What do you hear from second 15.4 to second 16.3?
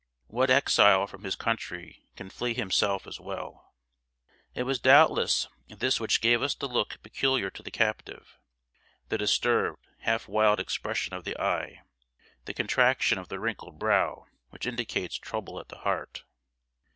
at the heart.